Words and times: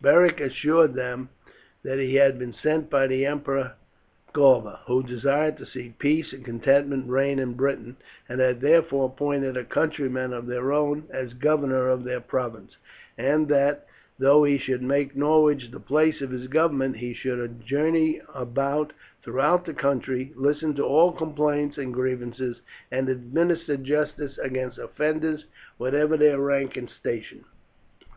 Beric 0.00 0.38
assured 0.40 0.94
them 0.94 1.30
that 1.82 1.98
he 1.98 2.14
had 2.14 2.38
been 2.38 2.52
sent 2.52 2.88
by 2.88 3.08
the 3.08 3.26
emperor 3.26 3.72
Galba, 4.32 4.78
who 4.86 5.02
desired 5.02 5.56
to 5.58 5.66
see 5.66 5.94
peace 5.98 6.32
and 6.32 6.44
contentment 6.44 7.10
reign 7.10 7.40
in 7.40 7.54
Britain, 7.54 7.96
and 8.28 8.40
had 8.40 8.60
therefore 8.60 9.06
appointed 9.06 9.56
a 9.56 9.64
countryman 9.64 10.32
of 10.32 10.46
their 10.46 10.72
own 10.72 11.08
as 11.10 11.34
governor 11.34 11.88
of 11.88 12.04
their 12.04 12.20
province, 12.20 12.76
and 13.18 13.48
that, 13.48 13.84
though 14.16 14.44
he 14.44 14.58
should 14.58 14.80
make 14.80 15.16
Norwich 15.16 15.72
the 15.72 15.80
place 15.80 16.22
of 16.22 16.30
his 16.30 16.46
government, 16.46 16.98
he 16.98 17.12
should 17.12 17.60
journey 17.66 18.20
about 18.32 18.92
throughout 19.24 19.64
the 19.64 19.74
country, 19.74 20.32
listen 20.36 20.72
to 20.76 20.84
all 20.84 21.10
complaints 21.10 21.78
and 21.78 21.92
grievances, 21.92 22.60
and 22.92 23.08
administer 23.08 23.76
justice 23.76 24.38
against 24.38 24.78
offenders, 24.78 25.46
whatever 25.78 26.16
their 26.16 26.38
rank 26.38 26.76
and 26.76 26.88
station. 26.88 27.44